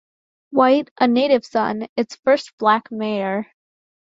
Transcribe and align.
White, 0.49 0.89
a 0.99 1.07
native 1.07 1.45
son, 1.45 1.87
its 1.95 2.15
first 2.15 2.57
black 2.57 2.91
mayor. 2.91 3.45